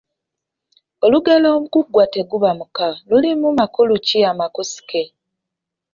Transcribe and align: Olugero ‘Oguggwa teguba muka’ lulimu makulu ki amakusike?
Olugero 1.05 1.47
‘Oguggwa 1.57 2.03
teguba 2.13 2.49
muka’ 2.59 2.87
lulimu 3.09 3.47
makulu 3.59 3.93
ki 4.05 4.17
amakusike? 4.31 5.03